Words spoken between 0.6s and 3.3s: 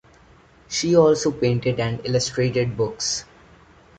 She also painted and illustrated books.